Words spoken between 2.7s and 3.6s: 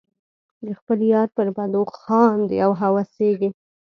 هوسیږم.